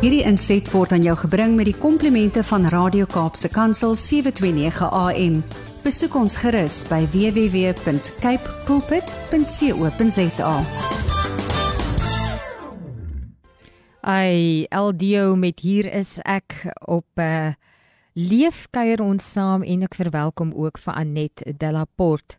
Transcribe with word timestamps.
Hierdie 0.00 0.22
inset 0.24 0.64
word 0.72 0.94
aan 0.96 1.02
jou 1.04 1.12
gebring 1.26 1.58
met 1.58 1.66
die 1.68 1.76
komplimente 1.76 2.40
van 2.48 2.62
Radio 2.72 3.04
Kaapse 3.04 3.50
Kansel 3.52 3.92
729 3.92 4.86
AM. 4.88 5.34
Besoek 5.84 6.14
ons 6.16 6.38
gerus 6.40 6.78
by 6.88 7.02
www.cape 7.12 8.54
pulpit.co.za. 8.64 10.54
Ai, 14.00 14.64
Eldio 14.72 15.36
met 15.36 15.60
hier 15.60 15.92
is 15.92 16.16
ek 16.24 16.56
op 16.88 17.04
'n 17.16 17.20
uh, 17.20 17.46
eh, 17.46 17.54
leefkuier 18.16 19.04
ons 19.04 19.32
saam 19.32 19.62
en 19.62 19.82
ek 19.82 19.94
verwelkom 20.00 20.56
ook 20.56 20.78
vir 20.78 20.94
Anet 20.94 21.44
Delaport. 21.44 22.38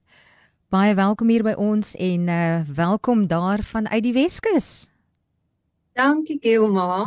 Baie 0.69 0.95
welkom 0.95 1.29
hier 1.29 1.43
by 1.43 1.53
ons 1.53 1.93
en 1.95 2.27
uh, 2.27 2.61
welkom 2.65 3.27
daar 3.27 3.61
van 3.61 3.89
uit 3.89 4.03
die 4.03 4.13
Weskus. 4.13 4.90
Dankie 5.93 6.37
Gilma. 6.39 7.03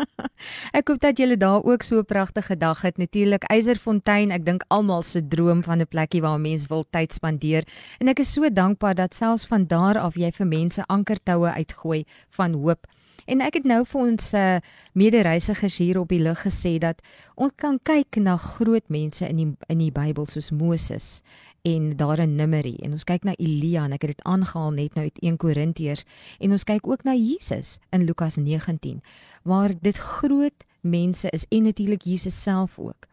ek 0.78 0.88
hoop 0.88 1.00
dat 1.02 1.18
julle 1.18 1.36
daar 1.36 1.64
ook 1.66 1.82
so 1.82 1.98
'n 1.98 2.06
pragtige 2.06 2.56
dag 2.56 2.82
het. 2.82 2.96
Natuurlik 2.96 3.42
Eiserfontein, 3.42 4.30
ek 4.30 4.44
dink 4.46 4.64
almal 4.68 5.02
se 5.02 5.28
droom 5.28 5.62
van 5.62 5.80
'n 5.80 5.88
plekkie 5.88 6.22
waar 6.22 6.40
mense 6.40 6.68
wil 6.68 6.84
tyd 6.90 7.12
spandeer. 7.12 7.66
En 7.98 8.08
ek 8.08 8.18
is 8.18 8.32
so 8.32 8.48
dankbaar 8.52 8.94
dat 8.94 9.14
selfs 9.14 9.46
van 9.46 9.66
daar 9.66 9.98
af 9.98 10.14
jy 10.14 10.30
vir 10.30 10.46
mense 10.46 10.84
ankertoue 10.86 11.50
uitgooi 11.50 12.04
van 12.28 12.52
hoop. 12.52 12.86
En 13.26 13.40
ek 13.40 13.54
het 13.54 13.64
nou 13.64 13.84
vir 13.86 14.00
ons 14.00 14.34
uh, 14.34 14.56
medereisigers 14.92 15.76
hier 15.78 15.98
op 15.98 16.08
die 16.08 16.22
lug 16.22 16.42
gesê 16.42 16.78
dat 16.78 17.02
ons 17.34 17.52
kan 17.56 17.78
kyk 17.82 18.16
na 18.16 18.36
groot 18.36 18.88
mense 18.88 19.28
in 19.28 19.36
die 19.36 19.50
in 19.68 19.78
die 19.78 19.92
Bybel 19.92 20.26
soos 20.26 20.50
Moses 20.50 21.22
en 21.62 21.96
daar 21.96 22.18
in 22.18 22.34
Numeri 22.34 22.74
en 22.82 22.92
ons 22.96 23.04
kyk 23.06 23.22
na 23.26 23.34
Elia 23.38 23.84
en 23.86 23.94
ek 23.94 24.06
het 24.06 24.16
dit 24.16 24.24
aangehaal 24.26 24.72
net 24.74 24.96
nou 24.98 25.04
uit 25.06 25.20
1 25.22 25.38
Korintiërs. 25.38 26.02
En 26.42 26.54
ons 26.54 26.66
kyk 26.66 26.88
ook 26.90 27.04
na 27.06 27.14
Jesus 27.14 27.76
in 27.94 28.02
Lukas 28.06 28.36
19 28.36 28.98
waar 29.46 29.74
dit 29.80 29.96
groot 29.96 30.66
mense 30.80 31.30
is 31.30 31.46
en 31.50 31.62
natuurlik 31.70 32.02
Jesus 32.02 32.42
self 32.42 32.78
ook 32.78 33.06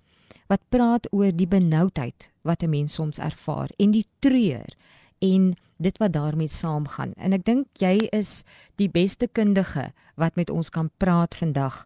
wat 0.49 0.65
praat 0.73 1.05
oor 1.13 1.29
die 1.29 1.47
benoudheid 1.47 2.31
wat 2.41 2.63
'n 2.63 2.69
mens 2.69 2.93
soms 2.93 3.19
ervaar 3.19 3.69
en 3.77 3.91
die 3.91 4.05
treur 4.19 4.73
en 5.19 5.55
dit 5.77 5.97
wat 5.97 6.13
daarmee 6.13 6.47
saamgaan. 6.47 7.13
En 7.17 7.33
ek 7.33 7.45
dink 7.45 7.67
jy 7.77 8.09
is 8.11 8.43
die 8.75 8.89
beste 8.89 9.27
kundige 9.27 9.93
wat 10.15 10.35
met 10.35 10.49
ons 10.49 10.69
kan 10.69 10.89
praat 10.97 11.35
vandag 11.35 11.85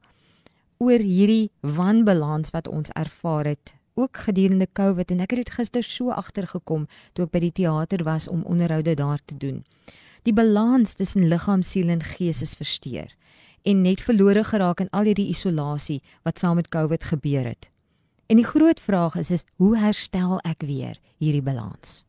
oor 0.77 0.99
hierdie 0.99 1.51
wanbalans 1.61 2.49
wat 2.49 2.67
ons 2.67 2.89
ervaar 2.89 3.45
het 3.45 3.75
ook 3.93 4.17
gedurende 4.17 4.67
Covid 4.73 5.11
en 5.11 5.19
ek 5.19 5.35
het 5.35 5.43
dit 5.45 5.53
gister 5.57 5.83
so 5.83 6.11
agtergekom 6.11 6.87
toe 7.13 7.25
ek 7.25 7.31
by 7.31 7.39
die 7.39 7.51
teater 7.51 8.03
was 8.03 8.27
om 8.27 8.43
onderhoude 8.43 8.95
daar 8.95 9.19
te 9.25 9.37
doen. 9.37 9.63
Die 10.23 10.33
balans 10.33 10.93
tussen 10.95 11.27
liggaam, 11.27 11.61
siel 11.61 11.89
en 11.89 12.03
gees 12.03 12.41
is 12.41 12.55
versteur 12.55 13.11
en 13.63 13.81
net 13.81 14.01
verlore 14.03 14.43
geraak 14.43 14.81
in 14.83 14.89
al 14.91 15.07
hierdie 15.07 15.29
isolasie 15.31 16.01
wat 16.23 16.39
saam 16.39 16.59
met 16.59 16.69
Covid 16.71 17.03
gebeur 17.03 17.45
het. 17.47 17.69
En 18.27 18.39
die 18.39 18.47
groot 18.47 18.79
vraag 18.79 19.15
is 19.15 19.31
is 19.31 19.45
hoe 19.55 19.77
herstel 19.77 20.39
ek 20.43 20.63
weer 20.67 20.99
hierdie 21.17 21.43
balans? 21.43 22.03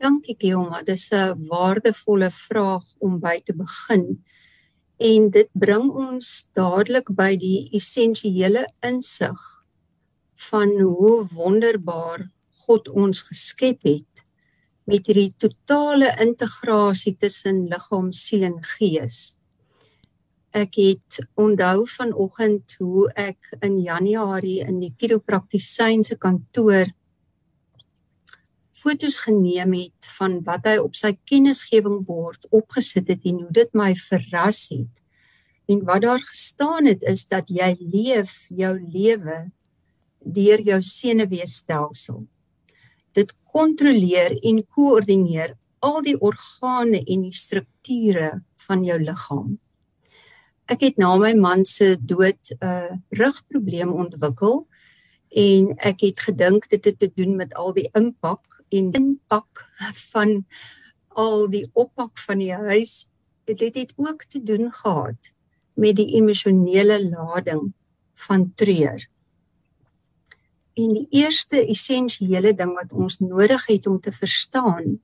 Dankie 0.00 0.36
Gilma, 0.38 0.82
dis 0.82 1.10
'n 1.12 1.46
waardevolle 1.48 2.30
vraag 2.30 2.84
om 2.98 3.20
by 3.20 3.40
te 3.44 3.52
begin. 3.52 4.24
En 4.96 5.30
dit 5.30 5.48
bring 5.52 5.90
ons 5.90 6.48
dadelik 6.52 7.08
by 7.16 7.36
die 7.36 7.68
essensiële 7.72 8.68
insig 8.80 9.59
van 10.48 10.72
hoe 10.80 11.26
wonderbaar 11.34 12.28
God 12.66 12.88
ons 12.88 13.20
geskep 13.28 13.82
het 13.84 14.24
met 14.90 15.06
hierdie 15.06 15.32
totale 15.38 16.10
integrasie 16.22 17.14
tussen 17.20 17.66
liggaam, 17.70 18.10
siel 18.12 18.46
en 18.48 18.58
gees. 18.76 19.36
Ek 20.56 20.74
het 20.80 21.20
onthou 21.38 21.84
vanoggend 21.86 22.74
hoe 22.80 23.04
ek 23.14 23.52
in 23.62 23.78
Januarie 23.84 24.64
in 24.66 24.80
die 24.82 24.90
chiropraktisyn 24.98 26.02
se 26.06 26.18
kantoor 26.18 26.90
fotos 28.80 29.18
geneem 29.20 29.74
het 29.76 30.08
van 30.16 30.38
wat 30.46 30.64
hy 30.66 30.78
op 30.80 30.96
sy 30.96 31.12
kennisgewing 31.28 32.00
bord 32.08 32.46
opgesit 32.48 33.10
het 33.12 33.26
en 33.28 33.42
hoe 33.44 33.54
dit 33.60 33.76
my 33.76 33.92
verras 34.08 34.64
het. 34.72 34.90
En 35.70 35.84
wat 35.86 36.02
daar 36.02 36.22
gestaan 36.24 36.88
het 36.88 37.04
is 37.06 37.26
dat 37.30 37.52
jy 37.52 37.74
leef 37.78 38.48
jou 38.48 38.72
lewe 38.80 39.50
deur 40.20 40.60
jou 40.60 40.80
senuweestelsel. 40.82 42.26
Dit 43.12 43.34
kontroleer 43.52 44.36
en 44.46 44.62
koördineer 44.66 45.56
al 45.80 46.02
die 46.04 46.16
organe 46.20 47.00
en 47.00 47.24
die 47.26 47.34
strukture 47.34 48.42
van 48.66 48.84
jou 48.84 48.98
liggaam. 49.00 49.58
Ek 50.70 50.84
het 50.86 51.00
na 51.02 51.16
my 51.18 51.32
man 51.34 51.64
se 51.64 51.96
dood 51.96 52.52
'n 52.52 52.66
uh, 52.66 52.92
rugprobleem 53.10 53.92
ontwikkel 53.92 54.66
en 55.30 55.74
ek 55.78 56.00
het 56.00 56.20
gedink 56.20 56.68
dit 56.70 56.84
het 56.84 56.98
te 56.98 57.10
doen 57.14 57.36
met 57.36 57.54
al 57.54 57.72
die 57.72 57.88
impak 57.94 58.62
en 58.70 58.92
impak 58.92 59.66
van 60.12 60.44
al 61.08 61.48
die 61.50 61.66
oppak 61.74 62.18
van 62.18 62.38
die 62.38 62.52
huis. 62.54 63.10
Dit 63.44 63.60
het, 63.74 63.92
ook 63.96 64.24
te 64.24 64.42
doen 64.42 64.70
gehad 64.72 65.32
met 65.74 65.96
die 65.96 66.14
emosionele 66.14 67.10
lading 67.10 67.72
van 68.14 68.52
treur. 68.54 69.09
En 70.78 70.92
die 70.94 71.06
eerste 71.10 71.66
essensiële 71.66 72.54
ding 72.54 72.74
wat 72.74 72.92
ons 72.92 73.18
nodig 73.18 73.66
het 73.66 73.86
om 73.86 74.00
te 74.00 74.12
verstaan 74.12 75.00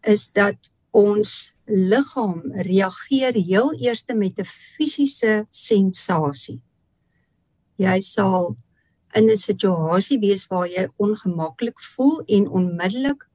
is 0.00 0.30
dat 0.32 0.56
ons 0.90 1.54
liggaam 1.66 2.40
reageer 2.66 3.36
heel 3.36 3.74
eers 3.78 4.04
met 4.14 4.38
'n 4.38 4.44
fisiese 4.44 5.46
sensasie. 5.48 6.62
Jy 7.76 8.00
sal 8.00 8.56
in 9.14 9.30
'n 9.30 9.36
situasie 9.36 10.18
wees 10.18 10.46
waar 10.46 10.68
jy 10.68 10.88
ongemaklik 10.96 11.80
voel 11.80 12.22
en 12.26 12.48
onmiddellik 12.48 13.28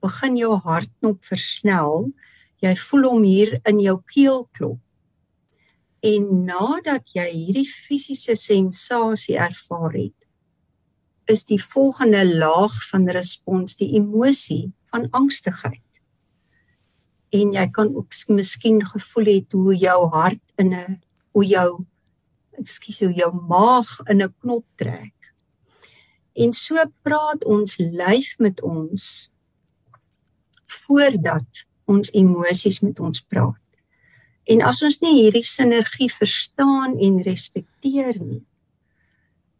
begin 0.00 0.36
jou 0.36 0.56
hartklop 0.56 1.24
versnel. 1.24 2.12
Jy 2.60 2.76
voel 2.76 3.04
hom 3.04 3.22
hier 3.22 3.60
in 3.64 3.80
jou 3.80 4.00
keel 4.14 4.48
klop. 4.52 4.78
En 6.00 6.44
nadat 6.44 7.12
jy 7.12 7.28
hierdie 7.28 7.68
fisiese 7.68 8.36
sensasie 8.36 9.36
ervaar 9.36 9.92
het, 9.92 10.16
is 11.30 11.44
die 11.46 11.60
volgende 11.62 12.24
laag 12.26 12.74
van 12.90 13.08
respons 13.08 13.76
die 13.78 13.92
emosie 13.98 14.72
van 14.90 15.06
angstigheid. 15.10 15.86
En 17.30 17.52
jy 17.54 17.66
kan 17.70 17.94
ook 17.94 18.14
miskien 18.34 18.82
gevoel 18.86 19.30
het 19.30 19.52
hoe 19.52 19.76
jou 19.76 20.08
hart 20.10 20.42
in 20.58 20.74
'n 20.74 21.00
hoe 21.30 21.46
jou 21.46 21.86
ekskuus 22.58 23.00
hoe 23.00 23.12
jou 23.14 23.32
maag 23.48 23.90
in 24.10 24.22
'n 24.22 24.34
knop 24.40 24.66
trek. 24.76 25.14
En 26.34 26.52
so 26.52 26.74
praat 27.02 27.44
ons 27.44 27.78
lyf 27.78 28.38
met 28.38 28.62
ons 28.62 29.30
voordat 30.66 31.66
ons 31.84 32.12
emosies 32.12 32.80
met 32.80 33.00
ons 33.00 33.20
praat. 33.20 33.56
En 34.44 34.62
as 34.62 34.82
ons 34.82 35.00
nie 35.00 35.22
hierdie 35.22 35.44
sinergie 35.46 36.10
verstaan 36.12 36.98
en 36.98 37.22
respekteer 37.22 38.18
nie, 38.22 38.42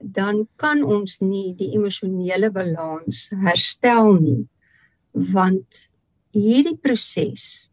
dan 0.01 0.47
kan 0.57 0.83
ons 0.83 1.21
nie 1.21 1.55
die 1.55 1.73
emosionele 1.77 2.51
balans 2.51 3.29
herstel 3.45 4.17
nie 4.21 4.49
want 5.13 5.87
hierdie 6.33 6.79
proses 6.79 7.71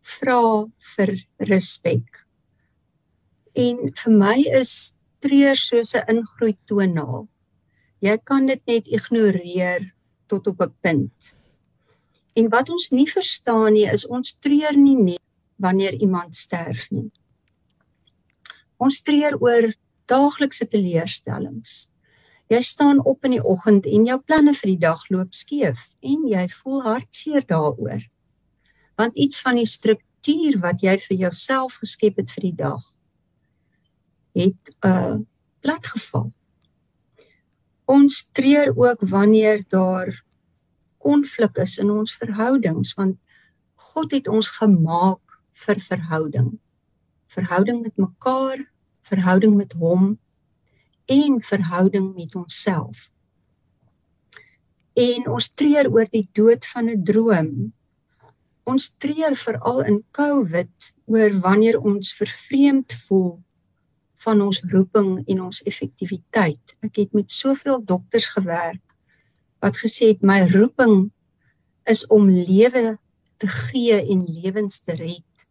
vra 0.00 0.64
vir 0.96 1.12
respek. 1.38 2.04
En 3.54 3.90
vir 3.90 4.12
my 4.12 4.38
is 4.60 4.94
treur 5.20 5.56
soos 5.56 5.94
'n 5.94 6.06
ingroei 6.08 6.54
toonaal 6.68 7.26
jy 8.04 8.16
kan 8.24 8.46
dit 8.46 8.60
net 8.68 8.88
ignoreer 8.92 9.92
tot 10.28 10.46
op 10.46 10.60
'n 10.60 10.74
punt. 10.80 11.36
En 12.34 12.48
wat 12.48 12.68
ons 12.70 12.90
nie 12.90 13.08
verstaan 13.08 13.72
nie 13.72 13.88
is 13.88 14.06
ons 14.06 14.38
treur 14.38 14.76
nie 14.76 14.96
net 14.96 15.22
wanneer 15.56 15.94
iemand 15.94 16.36
sterf 16.36 16.90
nie. 16.90 17.10
Ons 18.76 19.02
treur 19.02 19.40
oor 19.40 19.72
daaglikse 20.10 20.66
teleurstellings. 20.70 21.86
Jy 22.46 22.60
staan 22.62 23.02
op 23.02 23.24
in 23.26 23.36
die 23.36 23.42
oggend 23.42 23.86
en 23.90 24.06
jou 24.06 24.18
planne 24.22 24.54
vir 24.54 24.70
die 24.70 24.82
dag 24.84 25.02
loop 25.10 25.34
skeef 25.34 25.94
en 26.00 26.26
jy 26.30 26.46
voel 26.60 26.82
hartseer 26.84 27.46
daaroor. 27.46 28.04
Want 28.96 29.16
iets 29.18 29.40
van 29.42 29.58
die 29.58 29.66
struktuur 29.66 30.60
wat 30.62 30.82
jy 30.82 30.94
vir 31.08 31.24
jouself 31.26 31.80
geskep 31.82 32.22
het 32.22 32.30
vir 32.36 32.50
die 32.50 32.58
dag 32.62 32.84
het 34.36 34.76
uh 34.84 35.18
platgeval. 35.66 36.28
Ons 37.90 38.28
treur 38.30 38.70
ook 38.76 39.00
wanneer 39.10 39.64
daar 39.68 40.12
konflik 41.02 41.58
is 41.58 41.78
in 41.82 41.90
ons 41.90 42.14
verhoudings 42.14 42.92
want 42.94 43.16
God 43.92 44.12
het 44.14 44.28
ons 44.28 44.48
gemaak 44.60 45.40
vir 45.64 45.80
verhouding. 45.80 46.52
Verhouding 47.32 47.82
met 47.82 47.96
mekaar, 47.98 48.62
verhouding 49.06 49.54
met 49.56 49.72
hom 49.78 50.16
en 51.06 51.40
verhouding 51.42 52.14
met 52.14 52.34
onsself. 52.34 53.10
En 54.96 55.28
ons 55.30 55.48
treur 55.54 55.90
oor 55.92 56.08
die 56.10 56.26
dood 56.32 56.66
van 56.72 56.90
'n 56.90 57.04
droom. 57.04 57.72
Ons 58.64 58.96
treur 58.98 59.36
veral 59.36 59.82
in 59.84 60.04
COVID 60.10 60.94
oor 61.04 61.30
wanneer 61.40 61.80
ons 61.80 62.14
vervreemd 62.14 62.92
voel 63.06 63.42
van 64.26 64.40
ons 64.40 64.62
roeping 64.72 65.22
en 65.26 65.42
ons 65.42 65.62
effektiwiteit. 65.62 66.76
Ek 66.80 66.96
het 66.96 67.12
met 67.12 67.30
soveel 67.30 67.84
dokters 67.84 68.26
gewerk 68.34 68.82
wat 69.62 69.78
gesê 69.78 70.12
het 70.12 70.22
my 70.22 70.42
roeping 70.50 71.10
is 71.84 72.06
om 72.06 72.28
lewe 72.28 72.98
te 73.36 73.48
gee 73.48 73.96
en 74.00 74.24
lewens 74.26 74.80
te 74.80 74.92
red. 74.92 75.46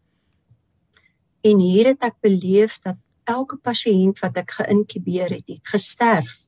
En 1.45 1.59
hier 1.61 1.91
het 1.93 2.03
ek 2.03 2.17
beleef 2.25 2.79
dat 2.83 2.97
elke 3.25 3.57
pasiënt 3.57 4.19
wat 4.23 4.37
ek 4.37 4.51
geïnkubeer 4.59 5.29
het, 5.33 5.47
het 5.47 5.73
gesterf 5.73 6.45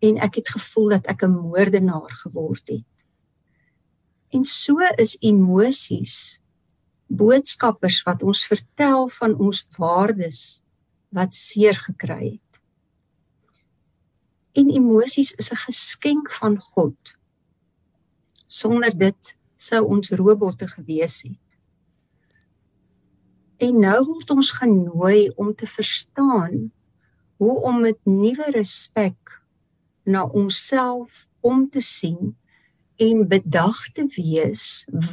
en 0.00 0.18
ek 0.24 0.40
het 0.40 0.48
gevoel 0.48 0.96
dat 0.96 1.06
ek 1.12 1.22
'n 1.22 1.34
moordenaar 1.36 2.12
geword 2.22 2.66
het. 2.68 2.90
En 4.30 4.44
so 4.44 4.78
is 4.96 5.16
emosies 5.20 6.40
boodskappers 7.06 8.02
wat 8.06 8.22
ons 8.22 8.44
vertel 8.46 9.08
van 9.08 9.34
ons 9.38 9.66
waardes 9.76 10.62
wat 11.10 11.34
seer 11.34 11.74
gekry 11.74 12.38
het. 12.38 12.60
En 14.54 14.70
emosies 14.70 15.34
is 15.34 15.50
'n 15.50 15.64
geskenk 15.66 16.32
van 16.32 16.58
God. 16.58 17.18
Sonder 18.46 18.98
dit 18.98 19.36
sou 19.56 19.86
ons 19.86 20.10
robotte 20.10 20.68
gewees 20.68 21.22
het. 21.22 21.49
En 23.60 23.76
nou 23.76 23.98
word 24.08 24.30
ons 24.32 24.50
genooi 24.56 25.28
om 25.36 25.54
te 25.54 25.66
verstaan 25.68 26.70
hoe 27.40 27.56
om 27.68 27.80
met 27.80 27.98
nuwe 28.08 28.46
respek 28.54 29.34
na 30.08 30.24
onsself 30.24 31.26
om 31.40 31.66
te 31.68 31.80
sien 31.84 32.36
en 32.96 33.28
bedag 33.28 33.82
te 33.92 34.06
wees 34.16 34.64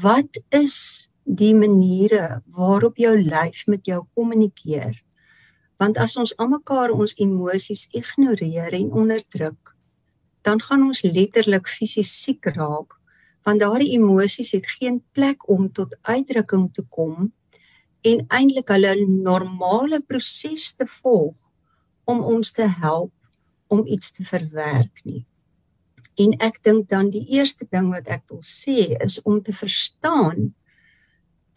wat 0.01 0.39
is 0.55 0.77
die 1.23 1.51
maniere 1.55 2.41
waarop 2.55 2.99
jou 3.03 3.13
lyf 3.19 3.65
met 3.67 3.87
jou 3.87 4.05
kommunikeer 4.15 4.95
want 5.79 5.99
as 5.99 6.15
ons 6.15 6.35
almekaar 6.39 6.95
ons 6.95 7.17
emosies 7.23 7.87
ignoreer 7.91 8.75
en 8.79 8.93
onderdruk 9.03 9.75
dan 10.47 10.63
gaan 10.63 10.87
ons 10.87 11.03
letterlik 11.03 11.67
fisies 11.67 12.13
siek 12.23 12.47
raak 12.55 12.95
want 13.43 13.59
daardie 13.63 13.91
emosies 13.99 14.53
het 14.55 14.71
geen 14.79 15.01
plek 15.11 15.43
om 15.51 15.67
tot 15.71 15.95
uitdrukking 16.07 16.71
te 16.75 16.87
kom 16.87 17.33
en 18.01 18.25
eintlik 18.27 18.69
hulle 18.69 18.93
normale 19.07 20.01
proses 20.01 20.75
te 20.75 20.85
volg 20.85 21.37
om 22.05 22.23
ons 22.23 22.51
te 22.51 22.67
help 22.67 23.13
om 23.67 23.87
iets 23.87 24.11
te 24.11 24.23
verwerk 24.23 25.01
nie. 25.03 25.25
En 26.17 26.33
ek 26.41 26.61
dink 26.65 26.87
dan 26.89 27.11
die 27.13 27.25
eerste 27.37 27.67
ding 27.69 27.91
wat 27.93 28.07
ek 28.09 28.23
wil 28.31 28.41
sê 28.41 28.95
is 29.03 29.19
om 29.21 29.41
te 29.43 29.53
verstaan 29.53 30.53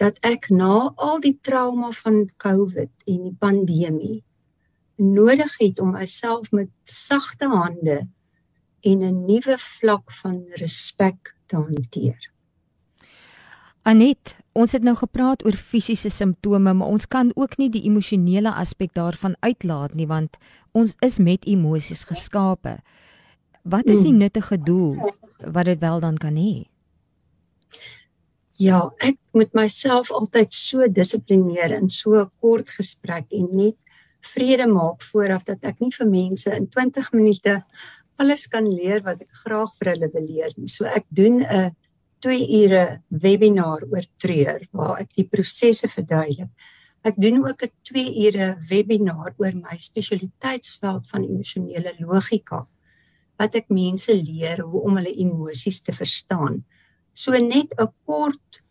dat 0.01 0.19
ek 0.25 0.49
na 0.51 0.91
al 0.97 1.21
die 1.21 1.37
trauma 1.45 1.93
van 1.93 2.25
COVID 2.41 2.93
en 3.07 3.23
die 3.29 3.37
pandemie 3.37 4.21
nodig 5.01 5.53
het 5.61 5.81
om 5.81 5.95
myself 5.97 6.53
met 6.57 6.69
sagte 6.85 7.49
hande 7.49 8.09
en 8.81 8.99
'n 9.05 9.25
nuwe 9.27 9.57
vlak 9.59 10.13
van 10.13 10.45
respek 10.61 11.35
te 11.47 11.57
hanteer. 11.57 12.33
Anet, 13.83 14.37
ons 14.53 14.73
het 14.73 14.85
nou 14.85 14.93
gepraat 14.99 15.45
oor 15.47 15.57
fisiese 15.57 16.11
simptome, 16.13 16.73
maar 16.77 16.89
ons 16.93 17.07
kan 17.09 17.31
ook 17.35 17.57
nie 17.57 17.71
die 17.73 17.87
emosionele 17.89 18.53
aspek 18.53 18.93
daarvan 18.95 19.37
uitlaat 19.41 19.95
nie 19.97 20.09
want 20.11 20.37
ons 20.77 20.97
is 21.01 21.19
met 21.19 21.47
emosies 21.49 22.05
geskape. 22.05 22.77
Wat 23.63 23.89
is 23.89 24.05
die 24.05 24.13
hmm. 24.13 24.27
nuttige 24.27 24.59
doel 24.61 25.13
wat 25.41 25.65
dit 25.65 25.81
wel 25.81 26.01
dan 26.01 26.19
kan 26.21 26.37
hê? 26.37 26.67
Ja, 28.61 28.91
ek 29.01 29.17
moet 29.33 29.55
myself 29.57 30.11
altyd 30.13 30.53
so 30.53 30.85
dissiplineer 30.85 31.73
in 31.79 31.89
so 31.89 32.21
'n 32.21 32.31
kort 32.41 32.69
gesprek 32.69 33.33
en 33.33 33.49
net 33.57 33.77
vrede 34.21 34.67
maak 34.67 35.03
vooraf 35.03 35.45
dat 35.45 35.65
ek 35.65 35.81
nie 35.81 35.91
vir 35.91 36.07
mense 36.07 36.51
in 36.53 36.69
20 36.69 37.13
minute 37.13 37.63
alles 38.21 38.47
kan 38.47 38.69
leer 38.69 39.01
wat 39.01 39.23
ek 39.25 39.33
graag 39.45 39.73
vir 39.79 39.93
hulle 39.95 40.09
wil 40.13 40.27
leer 40.27 40.53
nie. 40.57 40.69
So 40.69 40.85
ek 40.85 41.07
doen 41.09 41.41
'n 41.41 41.73
2 42.21 42.37
ure 42.65 43.01
webinar 43.09 43.85
oor 43.89 44.05
treur 44.21 44.67
waar 44.77 45.01
ek 45.01 45.15
die 45.17 45.27
prosesse 45.29 45.89
verduidelik. 45.89 46.51
Ek 47.01 47.17
doen 47.17 47.41
ook 47.47 47.63
'n 47.65 47.73
2 47.89 48.27
ure 48.27 48.49
webinar 48.69 49.33
oor 49.39 49.55
my 49.57 49.77
spesialiteitsveld 49.79 51.09
van 51.09 51.25
emosionele 51.25 51.95
logika 51.99 52.67
wat 53.39 53.55
ek 53.55 53.73
mense 53.73 54.13
leer 54.13 54.61
hoe 54.61 54.81
om 54.85 54.97
hulle 54.97 55.17
emosies 55.17 55.81
te 55.81 55.93
verstaan. 55.93 56.65
So 57.13 57.33
net 57.33 57.73
'n 57.79 57.89
kort 58.05 58.65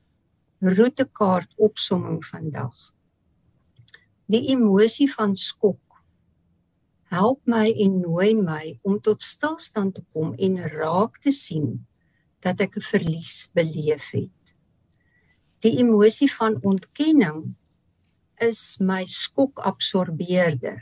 roetekaart 0.61 1.53
opsomming 1.57 2.21
vandag. 2.25 2.93
Die 4.27 4.49
emosie 4.53 5.09
van 5.09 5.35
skok 5.35 5.81
help 7.09 7.41
my 7.45 7.65
en 7.65 7.99
nooi 8.01 8.35
my 8.35 8.79
om 8.85 8.99
tot 9.01 9.23
stilstand 9.23 9.95
te 9.95 10.03
kom 10.13 10.35
en 10.37 10.61
raak 10.69 11.17
te 11.17 11.31
sien 11.31 11.88
dat 12.39 12.62
ek 12.62 12.77
'n 12.77 12.81
verlies 12.91 13.50
beleef 13.53 14.12
het. 14.12 14.39
Die 15.59 15.77
emosie 15.80 16.31
van 16.31 16.59
ontkenning 16.62 17.56
is 18.39 18.77
my 18.80 19.03
skokabsorbeerder 19.06 20.80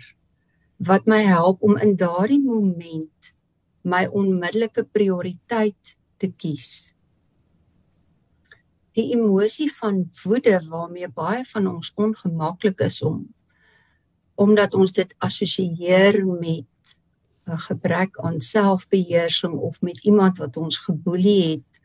wat 0.77 1.05
my 1.05 1.23
help 1.25 1.61
om 1.65 1.77
in 1.77 1.95
daardie 1.95 2.43
moment 2.43 3.33
my 3.81 4.05
onmiddellike 4.05 4.83
prioriteit 4.83 5.97
te 6.17 6.29
kies. 6.29 6.93
Die 8.97 9.13
emosie 9.13 9.69
van 9.73 10.05
woede 10.23 10.59
waarmee 10.69 11.09
baie 11.09 11.45
van 11.45 11.67
ons 11.67 11.91
ongemaklik 11.95 12.79
is 12.85 13.01
om 13.01 13.25
omdat 14.37 14.75
ons 14.77 14.91
dit 14.93 15.13
assosieer 15.17 16.19
met 16.21 16.65
gebrek 17.55 18.17
aan 18.17 18.39
selfbeheersing 18.41 19.53
of 19.53 19.81
met 19.81 20.03
iemand 20.03 20.37
wat 20.37 20.57
ons 20.57 20.77
geboelie 20.77 21.51
het 21.51 21.81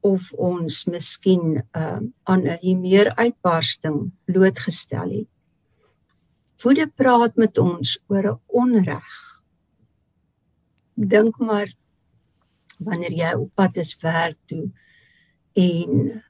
of 0.00 0.32
ons 0.32 0.84
miskien 0.84 1.62
uh, 1.76 1.98
aan 2.22 2.42
'n 2.46 2.80
meer 2.80 3.14
uitbarsting 3.14 4.10
blootgestel 4.24 5.10
het. 5.10 5.30
Woede 6.62 6.86
praat 6.86 7.36
met 7.36 7.58
ons 7.58 8.04
oor 8.06 8.26
'n 8.32 8.40
onreg. 8.46 9.42
Dink 10.94 11.38
maar 11.38 11.74
wanneer 12.78 13.12
jy 13.12 13.32
op 13.34 13.50
pad 13.54 13.76
is 13.76 13.96
werk 14.00 14.38
toe 14.46 14.70
en 15.52 15.90
'n 15.90 16.22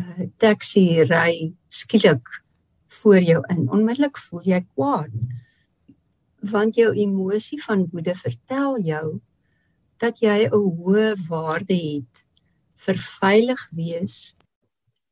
uh, 0.00 0.28
taxi 0.36 1.02
ry 1.02 1.52
skielik 1.68 2.42
voor 2.86 3.20
jou 3.20 3.44
in. 3.48 3.70
Onmiddellik 3.70 4.18
voel 4.18 4.42
jy 4.42 4.66
kwaad 4.74 5.12
want 6.40 6.74
jou 6.74 6.92
emosie 6.94 7.62
van 7.62 7.86
woede 7.92 8.14
vertel 8.16 8.80
jou 8.80 9.20
dat 10.00 10.20
jy 10.20 10.48
'n 10.48 10.52
hoë 10.52 11.16
waarde 11.28 11.74
het 11.76 12.24
vir 12.76 12.96
veilig 12.96 13.68
wees 13.70 14.36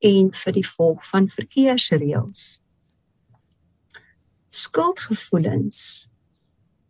en 0.00 0.30
vir 0.32 0.52
die 0.52 0.66
volg 0.66 1.08
van 1.08 1.28
verkeersreëls. 1.28 2.60
Skuldgevoelens 4.48 6.10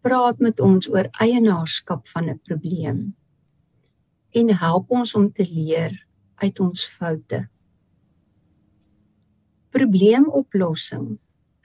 praat 0.00 0.38
met 0.38 0.60
ons 0.60 0.88
oor 0.88 1.08
eienaarskap 1.20 2.06
van 2.08 2.30
'n 2.30 2.40
probleem 2.44 3.16
en 4.30 4.56
help 4.56 4.90
ons 4.90 5.14
om 5.14 5.32
te 5.32 5.46
leer 5.50 6.06
uit 6.34 6.60
ons 6.60 6.86
foute. 6.86 7.48
Probleemoplossing 9.70 11.18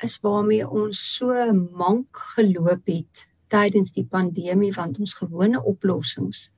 is 0.04 0.20
waarmee 0.24 0.68
ons 0.68 1.00
so 1.16 1.54
mank 1.54 2.20
geloop 2.36 2.90
het 2.92 3.28
tydens 3.54 3.94
die 3.96 4.06
pandemie 4.06 4.74
want 4.76 5.00
ons 5.00 5.16
gewone 5.20 5.62
oplossings 5.64 6.52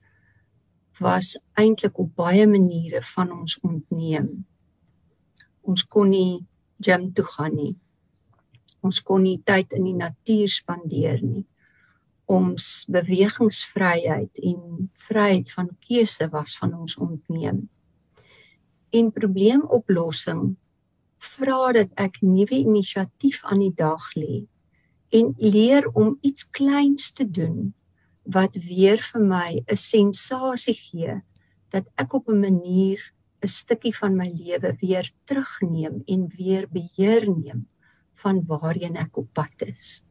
was 1.00 1.34
eintlik 1.60 1.98
op 2.00 2.14
baie 2.16 2.46
maniere 2.48 3.02
van 3.04 3.32
ons 3.32 3.58
ontneem. 3.60 4.30
Ons 5.60 5.84
kon 5.84 6.08
nie 6.10 6.46
gym 6.80 7.10
toe 7.12 7.26
gaan 7.36 7.56
nie. 7.56 7.74
Ons 8.80 9.02
kon 9.04 9.24
nie 9.26 9.38
tyd 9.44 9.74
in 9.76 9.84
die 9.90 9.96
natuur 9.98 10.48
spandeer 10.52 11.20
nie. 11.20 11.44
Ons 12.32 12.86
bewegingsvryheid 12.90 14.40
en 14.50 14.88
vryheid 15.08 15.52
van 15.52 15.70
keuse 15.84 16.28
was 16.32 16.56
van 16.58 16.74
ons 16.74 16.96
ontneem. 16.96 17.66
En 18.96 19.12
probleemoplossing 19.12 20.56
vra 21.34 21.72
dat 21.72 21.90
ek 21.96 22.20
nuwe 22.22 22.58
inisiatief 22.62 23.42
aan 23.44 23.60
die 23.64 23.74
dag 23.74 24.12
lê 24.14 24.44
en 25.16 25.34
leer 25.38 25.86
om 25.94 26.16
iets 26.20 26.48
kleins 26.50 27.12
te 27.12 27.26
doen 27.30 27.74
wat 28.26 28.56
weer 28.68 28.98
vir 29.10 29.22
my 29.22 29.50
'n 29.66 29.76
sensasie 29.76 30.74
gee 30.74 31.22
dat 31.70 31.86
ek 31.96 32.14
op 32.14 32.28
'n 32.28 32.40
manier 32.40 32.98
'n 33.42 33.48
stukkie 33.48 33.94
van 33.96 34.16
my 34.16 34.28
lewe 34.28 34.76
weer 34.80 35.10
terugneem 35.24 36.02
en 36.06 36.28
weer 36.36 36.66
beheer 36.70 37.30
neem 37.30 37.68
van 38.12 38.44
waarheen 38.46 38.96
ek 38.96 39.16
op 39.16 39.28
pad 39.32 39.62
is. 39.66 40.02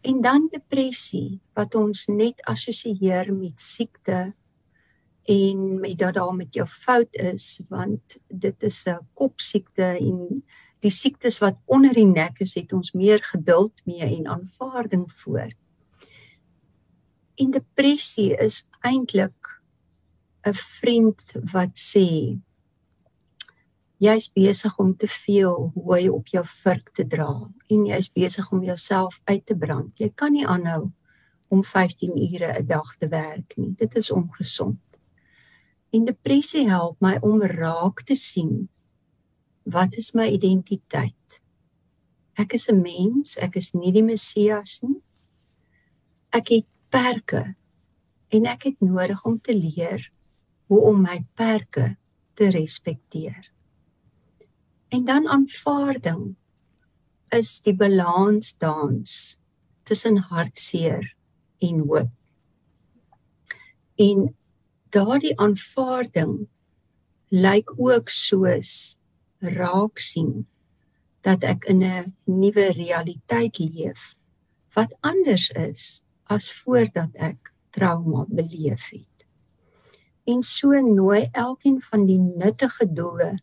En 0.00 0.20
dan 0.20 0.48
depressie 0.50 1.40
wat 1.54 1.74
ons 1.74 2.06
net 2.06 2.42
assosieer 2.42 3.32
met 3.34 3.60
siekte 3.60 4.34
en 5.28 5.80
met 5.80 5.98
dat 5.98 6.14
daar 6.14 6.34
met 6.34 6.54
jou 6.54 6.66
fout 6.66 7.14
is 7.16 7.60
want 7.68 8.16
dit 8.26 8.62
is 8.62 8.86
'n 8.86 9.06
kopsiekte 9.14 9.82
en 9.82 10.44
die 10.78 10.90
siektes 10.90 11.38
wat 11.38 11.56
onder 11.64 11.92
die 11.92 12.06
nek 12.06 12.40
is, 12.40 12.54
het 12.54 12.72
ons 12.72 12.92
meer 12.92 13.22
geduld 13.22 13.72
mee 13.84 14.16
en 14.16 14.26
aanvaarding 14.26 15.12
voor. 15.12 15.52
En 17.34 17.50
depressie 17.50 18.36
is 18.36 18.68
eintlik 18.80 19.60
'n 20.46 20.54
vriend 20.54 21.32
wat 21.52 21.76
sê 21.76 22.38
jy's 23.98 24.32
besig 24.32 24.78
om 24.78 24.96
te 24.96 25.08
veel 25.08 25.72
hooi 25.74 26.08
op 26.08 26.26
jou 26.26 26.46
vurk 26.46 26.90
te 26.94 27.06
dra 27.06 27.50
en 27.66 27.86
jy's 27.86 28.12
besig 28.12 28.52
om 28.52 28.62
jouself 28.62 29.20
uit 29.24 29.46
te 29.46 29.56
brand. 29.56 29.98
Jy 29.98 30.10
kan 30.14 30.32
nie 30.32 30.46
aanhou 30.46 30.90
om 31.48 31.64
15 31.64 32.16
ure 32.16 32.58
'n 32.58 32.66
dag 32.66 32.96
te 32.96 33.08
werk 33.08 33.56
nie. 33.56 33.74
Dit 33.76 33.96
is 33.96 34.10
ongesond. 34.10 34.87
En 35.92 36.04
depressie 36.04 36.68
help 36.68 37.00
my 37.00 37.16
om 37.24 37.42
raak 37.42 38.02
te 38.02 38.16
sien 38.16 38.68
wat 39.68 39.98
is 40.00 40.14
my 40.16 40.24
identiteit? 40.32 41.40
Ek 42.38 42.54
is 42.54 42.68
'n 42.70 42.80
mens, 42.80 43.36
ek 43.36 43.56
is 43.56 43.74
nie 43.74 43.92
die 43.92 44.02
Messias 44.02 44.80
nie. 44.82 45.02
Ek 46.32 46.48
het 46.48 46.66
perke 46.90 47.54
en 48.30 48.46
ek 48.46 48.62
het 48.62 48.80
nodig 48.80 49.24
om 49.24 49.40
te 49.40 49.52
leer 49.52 50.10
hoe 50.68 50.80
om 50.80 51.02
my 51.02 51.24
perke 51.34 51.96
te 52.34 52.50
respekteer. 52.50 53.52
En 54.88 55.04
dan 55.04 55.28
aanvaarding 55.28 56.36
is 57.30 57.60
die 57.60 57.74
balansdans 57.76 59.38
tussen 59.82 60.16
hartseer 60.16 61.14
en 61.58 61.78
hoop. 61.78 62.10
En 63.96 64.37
daardie 64.94 65.36
aanvaarding 65.36 66.48
lyk 67.28 67.72
ook 67.76 68.08
soos 68.08 69.00
raak 69.38 69.98
sien 69.98 70.46
dat 71.26 71.44
ek 71.44 71.64
in 71.64 71.82
'n 71.82 72.14
nuwe 72.24 72.72
realiteit 72.72 73.58
leef 73.58 74.16
wat 74.74 74.94
anders 75.00 75.50
is 75.50 76.04
as 76.24 76.52
voordat 76.52 77.10
ek 77.14 77.52
trauma 77.70 78.24
beleef 78.28 78.90
het. 78.90 79.26
En 80.24 80.42
so 80.42 80.70
nooi 80.80 81.28
elkeen 81.32 81.80
van 81.80 82.06
die 82.06 82.20
nuttige 82.20 82.86
doele 82.92 83.38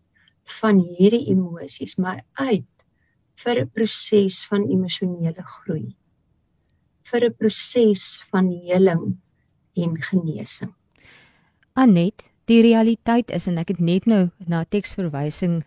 van 0.61 0.79
hierdie 0.79 1.27
emosies 1.33 1.97
my 1.97 2.21
uit 2.33 2.85
vir 3.35 3.61
'n 3.61 3.69
proses 3.69 4.45
van 4.47 4.69
emosionele 4.69 5.43
groei 5.43 5.95
vir 7.09 7.25
'n 7.25 7.35
proses 7.37 8.03
van 8.29 8.49
heling 8.67 9.17
en 9.75 10.01
genesing. 10.01 10.73
Anet, 11.75 12.29
die 12.47 12.61
realiteit 12.63 13.31
is 13.35 13.49
en 13.51 13.57
ek 13.59 13.73
het 13.73 13.81
net 13.83 14.05
nou 14.07 14.29
na 14.47 14.63
teksverwysing 14.63 15.63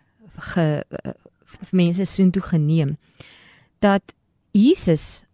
ge 0.53 0.67
uh, 0.81 1.11
mense 1.75 2.05
soontoe 2.07 2.41
geneem 2.41 2.95
dat 3.83 4.15
Jesus 4.55 5.25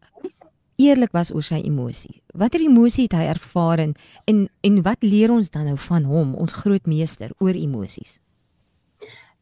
eerlik 0.75 1.13
was 1.15 1.31
oor 1.31 1.45
sy 1.45 1.61
emosie. 1.63 2.19
Watter 2.35 2.59
emosie 2.65 3.05
het 3.07 3.15
hy 3.15 3.29
ervaar 3.31 3.85
en 3.85 3.95
en 4.27 4.81
wat 4.83 5.05
leer 5.05 5.31
ons 5.31 5.49
dan 5.53 5.69
nou 5.69 5.77
van 5.79 6.03
hom, 6.09 6.35
ons 6.35 6.59
groot 6.59 6.85
meester 6.91 7.31
oor 7.39 7.55
emosies? 7.55 8.17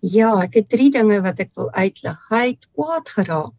Ja, 0.04 0.36
ek 0.44 0.60
het 0.60 0.70
drie 0.70 0.92
dinge 0.92 1.18
wat 1.24 1.40
ek 1.40 1.54
wil 1.58 1.72
uitlig. 1.72 2.22
Hy 2.30 2.46
het 2.52 2.68
kwaad 2.76 3.10
geraak 3.10 3.54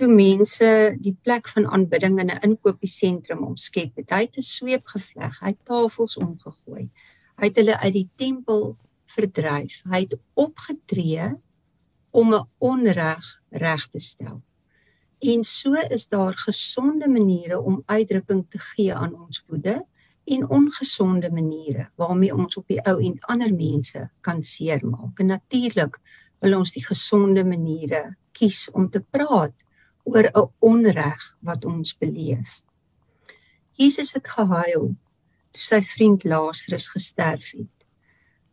toe 0.00 0.08
mense 0.08 0.68
die 1.04 1.12
plek 1.12 1.48
van 1.52 1.66
aanbidding 1.68 2.18
in 2.22 2.30
'n 2.32 2.42
inkopiesentrum 2.46 3.44
omskep 3.44 3.96
het. 3.96 4.10
Hy 4.10 4.22
het 4.24 4.38
'n 4.38 4.42
sweep 4.42 4.86
gevleg, 4.86 5.40
hy 5.40 5.48
het 5.48 5.64
tafels 5.64 6.16
omgegooi. 6.16 6.90
Hy 7.36 7.46
het 7.46 7.56
hulle 7.56 7.76
uit 7.78 7.92
die 7.92 8.08
tempel 8.16 8.76
verdryf. 9.06 9.82
Hy 9.84 10.00
het 10.00 10.18
opgetree 10.34 11.36
om 12.10 12.34
'n 12.34 12.48
onreg 12.58 13.42
reg 13.50 13.88
te 13.88 13.98
stel. 13.98 14.42
En 15.18 15.44
so 15.44 15.74
is 15.74 16.08
daar 16.08 16.34
gesonde 16.38 17.08
maniere 17.08 17.60
om 17.60 17.82
uitdrukking 17.86 18.46
te 18.48 18.58
gee 18.58 18.94
aan 18.94 19.14
ons 19.14 19.44
woede 19.48 19.86
en 20.24 20.48
ongesonde 20.48 21.30
maniere 21.30 21.90
waarmee 21.96 22.34
ons 22.34 22.56
op 22.56 22.66
die 22.66 22.80
ou 22.82 23.02
en 23.02 23.20
ander 23.20 23.54
mense 23.54 24.10
kan 24.20 24.42
seermaak. 24.42 25.18
En 25.18 25.26
natuurlik 25.26 25.98
wil 26.38 26.58
ons 26.58 26.72
die 26.72 26.84
gesonde 26.84 27.44
maniere 27.44 28.16
kies 28.32 28.70
om 28.70 28.90
te 28.90 29.00
praat 29.00 29.52
oor 30.04 30.30
'n 30.30 30.50
onreg 30.58 31.36
wat 31.40 31.64
ons 31.64 31.96
beleef. 31.98 32.62
Jesus 33.72 34.12
het 34.12 34.28
gehuil 34.28 34.94
toe 35.50 35.62
sy 35.62 35.80
vriend 35.82 36.24
Lazarus 36.24 36.88
gesterf 36.88 37.50
het. 37.50 37.76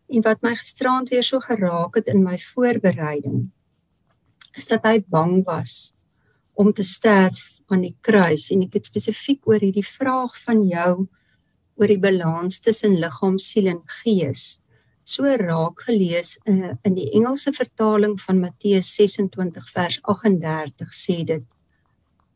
En 0.08 0.22
wat 0.22 0.42
my 0.42 0.56
gisteraand 0.56 1.10
weer 1.10 1.24
so 1.24 1.40
geraak 1.40 1.96
het 1.96 2.08
in 2.08 2.24
my 2.24 2.38
voorbereiding 2.40 3.50
is 4.58 4.68
dat 4.68 4.84
hy 4.84 5.04
bang 5.06 5.44
was 5.46 5.94
om 6.58 6.74
te 6.74 6.84
sterf 6.84 7.60
aan 7.68 7.84
die 7.86 7.96
kruis 8.02 8.50
en 8.52 8.64
ek 8.66 8.80
het 8.80 8.90
spesifiek 8.90 9.46
oor 9.46 9.62
hierdie 9.62 9.86
vraag 9.86 10.38
van 10.42 10.64
jou 10.66 11.08
oor 11.78 11.88
die 11.88 12.02
balans 12.02 12.60
tussen 12.60 12.98
liggaam, 12.98 13.38
siel 13.38 13.68
en 13.70 13.84
gees 14.02 14.62
so 15.08 15.24
raak 15.40 15.86
gelees 15.88 16.36
in, 16.44 16.64
eh, 16.64 16.76
in 16.84 16.96
die 16.96 17.10
Engelse 17.16 17.54
vertaling 17.54 18.18
van 18.20 18.40
Matteus 18.40 18.90
26 18.96 19.70
vers 19.72 20.00
38 20.04 20.92
sê 20.94 21.24
dit 21.26 21.44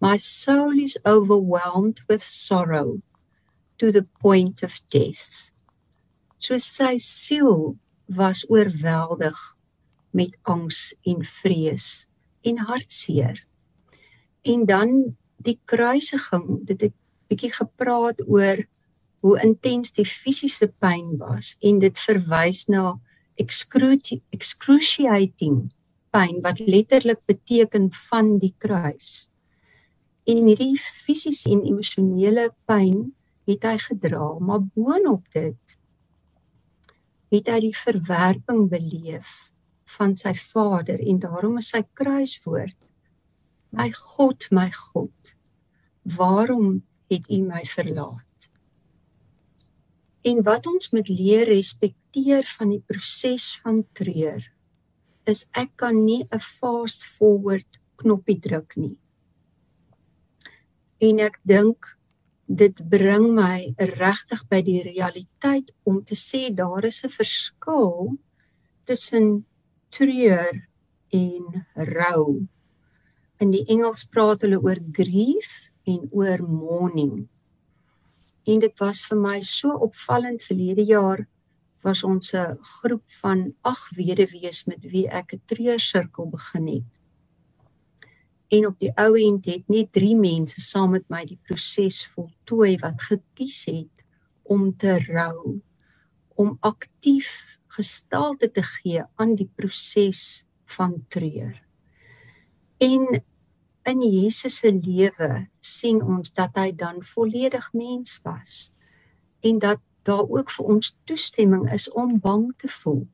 My 0.01 0.17
soul 0.17 0.79
is 0.79 0.97
overwhelmed 1.05 2.01
with 2.07 2.23
sorrow 2.23 3.01
to 3.77 3.91
the 3.91 4.07
point 4.21 4.63
of 4.63 4.79
death. 4.89 5.51
So 6.39 6.57
sy 6.57 6.97
siel 6.97 7.77
was 8.07 8.45
oorweldig 8.49 9.37
met 10.11 10.39
angs 10.41 10.95
en 11.05 11.21
vrees 11.25 12.07
en 12.41 12.57
hartseer. 12.57 13.43
En 14.41 14.65
dan 14.65 15.17
die 15.37 15.59
kruisiging, 15.65 16.65
dit 16.65 16.87
het 16.87 16.95
bietjie 17.29 17.51
gepraat 17.53 18.23
oor 18.25 18.63
hoe 19.21 19.37
intens 19.45 19.91
die 19.97 20.05
fisiese 20.05 20.67
pyn 20.81 21.17
was 21.21 21.55
en 21.61 21.79
dit 21.81 21.99
verwys 21.99 22.67
na 22.71 22.99
excruciating 23.41 25.71
pyn 26.11 26.41
wat 26.43 26.59
letterlik 26.59 27.21
beteken 27.29 27.91
van 28.09 28.37
die 28.41 28.53
kruis. 28.57 29.29
En 30.27 30.47
hierdie 30.49 30.77
fisiese 30.77 31.49
en 31.53 31.63
emosionele 31.65 32.49
pyn 32.69 33.13
het 33.49 33.63
hy 33.65 33.77
gedra, 33.81 34.37
maar 34.39 34.61
boonop 34.75 35.25
dit 35.33 35.57
het 37.31 37.47
hy 37.47 37.59
die 37.63 37.75
verwerping 37.75 38.65
beleef 38.71 39.53
van 39.95 40.17
sy 40.19 40.33
Vader 40.35 40.99
en 40.99 41.21
daarom 41.23 41.57
is 41.61 41.69
sy 41.71 41.79
kruiswoord: 41.95 42.75
My 43.71 43.87
God, 43.95 44.49
my 44.51 44.67
God, 44.75 45.31
waarom 46.17 46.81
het 47.11 47.29
U 47.31 47.39
my 47.47 47.63
verlaat? 47.71 48.30
En 50.21 50.43
wat 50.45 50.67
ons 50.69 50.91
moet 50.93 51.09
leer 51.09 51.47
respekteer 51.49 52.45
van 52.57 52.69
die 52.75 52.83
proses 52.85 53.47
van 53.63 53.81
treur 53.97 54.43
is 55.29 55.47
ek 55.57 55.71
kan 55.81 56.03
nie 56.05 56.25
'n 56.29 56.39
fast 56.39 57.03
forward 57.05 57.79
knoppie 57.95 58.39
druk 58.39 58.75
nie. 58.75 58.97
En 60.99 61.19
ek 61.19 61.39
dink 61.45 61.97
dit 62.45 62.89
bring 62.89 63.33
my 63.33 63.73
regtig 63.77 64.41
by 64.49 64.61
die 64.61 64.81
realiteit 64.83 65.71
om 65.83 66.03
te 66.03 66.15
sê 66.15 66.53
daar 66.53 66.85
is 66.85 67.03
'n 67.03 67.09
verskil 67.09 68.17
tussen 68.85 69.45
treur 69.89 70.67
en 71.09 71.65
rou. 71.75 72.47
In 73.39 73.51
die 73.51 73.65
Engels 73.67 74.05
praat 74.05 74.41
hulle 74.41 74.61
oor 74.61 74.79
grief 74.91 75.71
en 75.85 76.09
oor 76.11 76.41
mourning 76.43 77.27
en 78.45 78.60
dit 78.60 78.79
was 78.79 79.03
vir 79.10 79.17
my 79.17 79.41
so 79.41 79.75
opvallend 79.88 80.43
verlede 80.43 80.86
jaar 80.86 81.27
was 81.81 82.03
ons 82.03 82.33
'n 82.33 82.57
groep 82.62 83.05
van 83.21 83.53
ag 83.62 83.89
weduwees 83.95 84.65
met 84.65 84.81
wie 84.81 85.07
ek 85.10 85.33
'n 85.33 85.41
treursirkel 85.45 86.29
begin 86.29 86.67
het. 86.67 86.91
En 88.48 88.67
op 88.67 88.79
die 88.79 88.91
ou 88.98 89.15
end 89.15 89.45
het 89.45 89.67
net 89.67 89.91
3 89.91 90.15
mense 90.15 90.62
saam 90.62 90.91
met 90.91 91.10
my 91.10 91.25
die 91.25 91.39
proses 91.43 92.07
voltooi 92.07 92.77
wat 92.77 93.01
gekies 93.01 93.65
het 93.65 94.05
om 94.43 94.77
te 94.77 95.00
rou, 95.07 95.62
om 96.36 96.57
aktief 96.60 97.57
gestalte 97.67 98.51
te 98.51 98.63
gee 98.63 99.03
aan 99.15 99.36
die 99.36 99.50
proses 99.55 100.48
van 100.65 101.05
treur. 101.07 101.63
En 102.77 103.24
in 103.85 104.01
Jesus 104.01 104.57
se 104.61 104.71
lewe 104.71 105.47
sien 105.59 106.01
ons 106.03 106.33
dat 106.33 106.55
hy 106.59 106.71
dan 106.75 107.01
volledig 107.05 107.71
mens 107.73 108.19
was 108.25 108.73
en 109.41 109.59
dat 109.59 109.81
daar 110.05 110.27
ook 110.29 110.51
vir 110.51 110.65
ons 110.65 110.93
toestemming 111.05 111.65
is 111.73 111.89
om 111.89 112.19
bang 112.19 112.51
te 112.57 112.67
voel. 112.67 113.07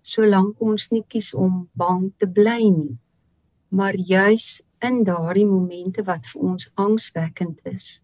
Solank 0.00 0.60
ons 0.60 0.88
nie 0.90 1.04
kies 1.08 1.32
om 1.34 1.68
bang 1.78 2.10
te 2.16 2.28
bly 2.28 2.68
nie, 2.68 2.98
maar 3.68 3.96
juis 3.96 4.62
in 4.82 5.04
daardie 5.04 5.46
momente 5.46 6.04
wat 6.04 6.26
vir 6.32 6.48
ons 6.52 6.70
angswekkend 6.74 7.60
is, 7.68 8.02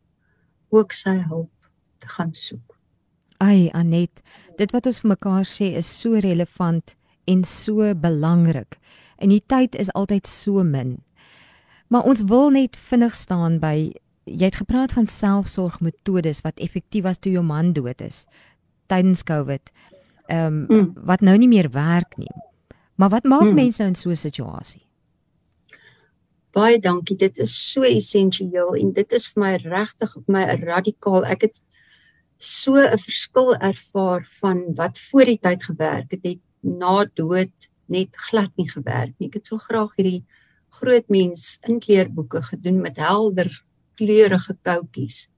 ook 0.68 0.92
sy 0.92 1.16
hulp 1.28 1.70
te 1.98 2.08
gaan 2.08 2.32
soek. 2.36 2.76
Ai 3.42 3.68
Anet, 3.74 4.22
dit 4.58 4.72
wat 4.74 4.86
ons 4.86 5.02
vir 5.02 5.12
mekaar 5.14 5.44
sê 5.48 5.72
is 5.78 5.88
so 5.88 6.18
relevant 6.22 6.94
en 7.28 7.44
so 7.44 7.92
belangrik. 7.94 8.78
En 9.18 9.32
die 9.34 9.42
tyd 9.46 9.76
is 9.78 9.92
altyd 9.98 10.26
so 10.26 10.62
min. 10.64 10.98
Maar 11.88 12.02
ons 12.02 12.20
wil 12.28 12.50
net 12.50 12.76
vinnig 12.76 13.14
staan 13.14 13.58
by 13.58 13.92
jy 14.28 14.44
het 14.44 14.60
gepraat 14.60 14.92
van 14.92 15.06
selfsorgmetodes 15.06 16.42
wat 16.44 16.60
effektief 16.60 17.06
was 17.06 17.18
toe 17.18 17.32
jou 17.32 17.44
man 17.44 17.72
dood 17.72 18.00
is 18.04 18.26
tydens 18.88 19.24
Covid. 19.24 19.72
Ehm 20.28 20.46
um, 20.46 20.66
mm. 20.68 20.92
wat 21.08 21.20
nou 21.20 21.36
nie 21.36 21.48
meer 21.48 21.70
werk 21.70 22.16
nie. 22.16 22.32
Maar 22.94 23.08
wat 23.08 23.24
maak 23.24 23.48
mm. 23.48 23.54
mense 23.54 23.84
in 23.84 23.94
so 23.94 24.10
'n 24.10 24.16
situasie? 24.16 24.82
Baie 26.52 26.78
dankie. 26.80 27.16
Dit 27.16 27.38
is 27.38 27.72
so 27.72 27.82
essensieel 27.82 28.74
en 28.74 28.92
dit 28.92 29.12
is 29.12 29.28
vir 29.32 29.42
my 29.42 29.56
regtig 29.56 30.12
vir 30.12 30.32
my 30.32 30.44
radikaal. 30.44 31.24
Ek 31.24 31.42
het 31.42 31.60
so 32.36 32.76
'n 32.76 32.98
verskil 32.98 33.54
ervaar 33.54 34.24
van 34.40 34.74
wat 34.74 34.98
voor 34.98 35.24
die 35.24 35.38
tyd 35.38 35.64
gewerk 35.64 36.10
het, 36.10 36.24
het 36.24 36.40
na 36.60 37.06
dood 37.14 37.70
net 37.86 38.08
glad 38.12 38.50
nie 38.56 38.68
gewerk 38.68 39.14
nie. 39.18 39.28
Ek 39.28 39.34
het 39.34 39.46
so 39.46 39.56
graag 39.56 39.96
hierdie 39.96 40.24
groot 40.68 41.08
mens 41.08 41.58
inkleerboeke 41.66 42.42
gedoen 42.42 42.80
met 42.80 42.96
helder 42.96 43.64
kleurige 43.94 44.56
koutjies. 44.62 45.28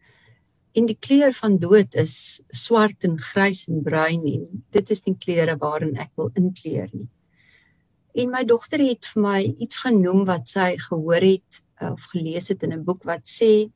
En 0.72 0.87
die 0.87 0.99
kleur 0.99 1.32
van 1.34 1.58
dood 1.58 1.94
is 1.99 2.42
swart 2.54 3.04
en 3.04 3.18
grys 3.18 3.66
en 3.68 3.82
bruin 3.82 4.22
en 4.34 4.44
dit 4.70 4.90
is 4.90 5.02
die 5.06 5.16
kleure 5.18 5.56
waarin 5.58 5.96
ek 5.99 6.12
wil 6.20 6.30
inkleer 6.38 6.90
nie. 6.92 7.08
En 8.14 8.30
my 8.30 8.44
dogter 8.44 8.82
het 8.82 9.06
vir 9.12 9.22
my 9.22 9.40
iets 9.62 9.82
genoem 9.84 10.25
wat 10.28 10.50
sy 10.50 10.75
gehoor 10.82 11.25
het 11.25 11.60
eh, 11.80 11.92
of 11.92 12.06
gelees 12.12 12.50
het 12.50 12.62
in 12.66 12.75
'n 12.75 12.84
boek 12.84 13.04
wat 13.04 13.26
sê 13.26 13.70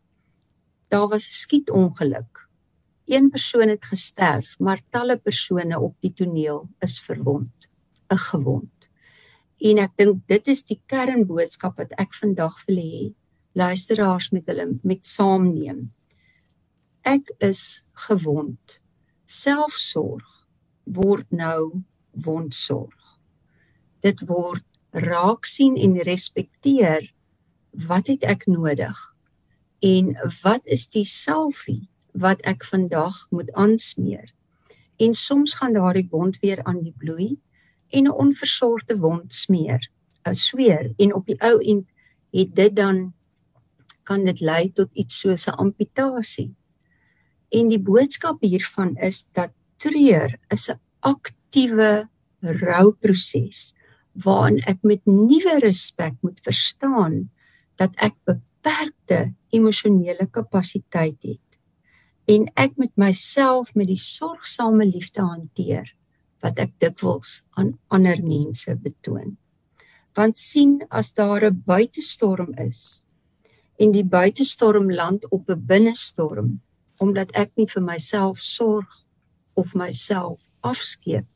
daar 0.90 1.08
was 1.08 1.26
'n 1.26 1.38
skietongeluk. 1.42 2.49
Een 3.06 3.30
persoon 3.30 3.68
het 3.68 3.84
gesterf, 3.84 4.58
maar 4.58 4.80
talle 4.90 5.16
persone 5.16 5.80
op 5.80 5.94
die 6.00 6.12
toneel 6.12 6.68
is 6.80 7.00
verwond, 7.00 7.68
'n 8.11 8.18
gewond. 8.30 8.74
En 9.61 9.78
ek 9.78 9.94
dink 10.00 10.25
dit 10.28 10.49
is 10.49 10.64
die 10.64 10.80
kernboodskap 10.90 11.78
wat 11.78 11.92
ek 11.99 12.14
vandag 12.14 12.58
wil 12.66 12.80
hê 12.82 13.04
luisteraars 13.54 14.32
met 14.34 14.49
hulle 14.50 14.66
met 14.82 15.06
saamneem. 15.06 15.92
Ek 17.06 17.30
is 17.38 17.84
gewond. 18.08 18.80
Selfsorg 19.26 20.26
word 20.84 21.30
nou 21.32 21.84
wondsorg 22.25 23.04
dit 24.04 24.25
word 24.28 24.64
raak 24.92 25.49
sien 25.49 25.78
en 25.80 25.96
respekteer 26.06 27.08
wat 27.88 28.11
het 28.12 28.25
ek 28.28 28.44
nodig 28.50 28.99
en 29.84 30.12
wat 30.42 30.68
is 30.76 30.87
die 30.92 31.06
selfie 31.08 31.87
wat 32.25 32.44
ek 32.50 32.66
vandag 32.68 33.16
moet 33.34 33.50
aansmeer 33.64 34.28
en 35.04 35.16
soms 35.18 35.56
gaan 35.61 35.75
daardie 35.76 36.06
wond 36.12 36.37
weer 36.44 36.61
aan 36.68 36.82
die 36.84 36.94
bloei 37.00 37.30
en 37.94 38.06
'n 38.06 38.18
onversorgde 38.24 38.96
wond 38.98 39.34
smeer 39.34 39.82
'n 40.24 40.34
sweer 40.34 40.92
en 40.96 41.14
op 41.14 41.26
die 41.26 41.40
ou 41.40 41.58
end 41.60 41.88
het 42.34 42.54
dit 42.56 42.76
dan 42.76 43.12
kan 44.04 44.24
dit 44.24 44.40
lei 44.40 44.72
tot 44.72 44.90
iets 44.92 45.20
soos 45.20 45.46
'n 45.46 45.58
amputasie. 45.64 46.54
En 47.48 47.68
die 47.68 47.80
boodskap 47.80 48.40
hiervan 48.40 48.96
is 48.96 49.28
dat 49.32 49.52
treur 49.76 50.38
is 50.48 50.68
'n 50.70 50.80
aktiewe 51.00 52.08
rouproses 52.40 53.74
waarin 54.12 54.60
ek 54.66 54.82
met 54.82 55.06
nuwe 55.06 55.58
respek 55.58 56.14
moet 56.20 56.40
verstaan 56.42 57.30
dat 57.76 57.90
ek 57.96 58.14
beperkte 58.24 59.34
emosionele 59.50 60.26
kapasiteit 60.30 61.22
het 61.22 61.58
en 62.24 62.46
ek 62.54 62.76
met 62.76 62.94
myself 62.96 63.74
met 63.74 63.86
die 63.86 64.00
sorgsame 64.00 64.86
liefde 64.86 65.20
hanteer 65.20 65.94
wat 66.44 66.60
ek 66.60 66.74
dikwels 66.82 67.42
aan 67.56 67.72
ander 67.88 68.20
mense 68.22 68.76
betoon. 68.76 69.36
Want 70.14 70.38
sien 70.38 70.82
as 70.90 71.12
daar 71.16 71.44
'n 71.50 71.62
buitestorm 71.66 72.52
is 72.60 73.02
en 73.78 73.92
die 73.92 74.04
buitestorm 74.04 74.90
land 74.90 75.28
op 75.30 75.50
'n 75.50 75.66
binnestorm 75.66 76.60
omdat 76.99 77.32
ek 77.34 77.50
nie 77.56 77.66
vir 77.66 77.82
myself 77.82 78.38
sorg 78.38 78.90
of 79.54 79.75
myself 79.75 80.49
afskeep 80.60 81.26